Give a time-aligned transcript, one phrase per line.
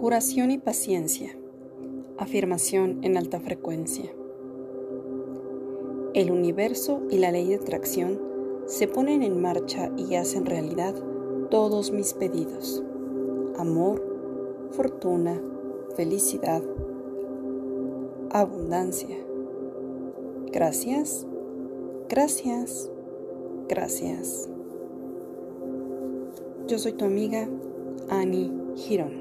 [0.00, 1.36] Curación y paciencia.
[2.16, 4.10] Afirmación en alta frecuencia.
[6.14, 8.18] El universo y la ley de atracción
[8.64, 10.94] se ponen en marcha y hacen realidad
[11.50, 12.82] todos mis pedidos.
[13.58, 15.38] Amor, fortuna,
[15.96, 16.62] felicidad,
[18.30, 19.18] abundancia.
[20.50, 21.26] Gracias,
[22.08, 22.90] gracias,
[23.68, 24.48] gracias.
[26.68, 27.46] Yo soy tu amiga
[28.08, 29.19] Annie Girón.